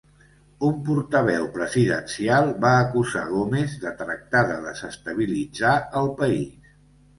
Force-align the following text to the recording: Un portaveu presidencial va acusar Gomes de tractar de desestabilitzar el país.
Un 0.69 0.77
portaveu 0.85 1.45
presidencial 1.57 2.49
va 2.65 2.71
acusar 2.87 3.27
Gomes 3.35 3.77
de 3.85 3.93
tractar 4.01 4.43
de 4.55 4.59
desestabilitzar 4.67 5.77
el 6.03 6.13
país. 6.25 6.75